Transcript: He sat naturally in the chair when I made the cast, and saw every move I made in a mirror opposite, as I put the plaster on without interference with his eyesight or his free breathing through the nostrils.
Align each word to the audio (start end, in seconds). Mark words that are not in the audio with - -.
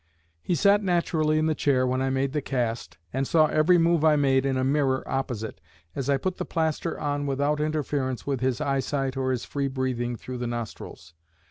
He 0.41 0.55
sat 0.55 0.81
naturally 0.81 1.37
in 1.37 1.45
the 1.45 1.53
chair 1.53 1.85
when 1.85 2.01
I 2.01 2.09
made 2.09 2.33
the 2.33 2.41
cast, 2.41 2.97
and 3.13 3.27
saw 3.27 3.45
every 3.45 3.77
move 3.77 4.03
I 4.03 4.15
made 4.15 4.47
in 4.47 4.57
a 4.57 4.63
mirror 4.63 5.07
opposite, 5.07 5.61
as 5.95 6.09
I 6.09 6.17
put 6.17 6.37
the 6.37 6.43
plaster 6.43 6.99
on 6.99 7.27
without 7.27 7.61
interference 7.61 8.25
with 8.25 8.39
his 8.39 8.59
eyesight 8.59 9.15
or 9.15 9.29
his 9.29 9.45
free 9.45 9.67
breathing 9.67 10.15
through 10.15 10.39
the 10.39 10.47
nostrils. 10.47 11.13